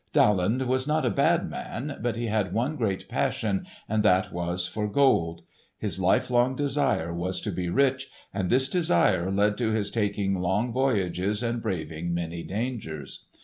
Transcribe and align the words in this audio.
Daland 0.13 0.63
was 0.63 0.87
not 0.87 1.05
a 1.05 1.11
bad 1.11 1.47
man, 1.47 1.99
but 2.01 2.15
he 2.15 2.25
had 2.25 2.53
one 2.55 2.75
great 2.75 3.07
passion, 3.07 3.67
and 3.87 4.01
that 4.01 4.33
was 4.33 4.65
for 4.67 4.87
gold. 4.87 5.43
His 5.77 5.99
life 5.99 6.31
long 6.31 6.55
desire 6.55 7.13
was 7.13 7.39
to 7.41 7.51
be 7.51 7.69
rich, 7.69 8.09
and 8.33 8.49
this 8.49 8.67
desire 8.67 9.29
led 9.31 9.59
to 9.59 9.69
his 9.69 9.91
taking 9.91 10.41
long 10.41 10.73
voyages 10.73 11.43
and 11.43 11.61
braving 11.61 12.15
many 12.15 12.41
dangers. 12.41 13.25